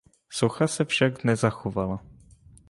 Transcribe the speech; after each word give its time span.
Socha 0.29 0.67
se 0.67 0.85
však 0.85 1.23
nezachovala. 1.23 1.99